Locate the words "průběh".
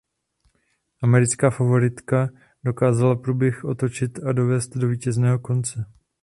3.15-3.63